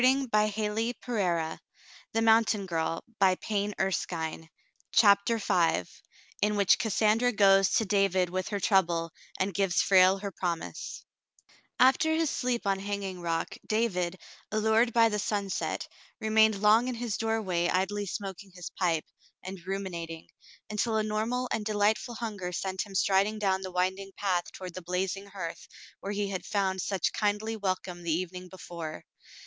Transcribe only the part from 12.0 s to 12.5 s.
his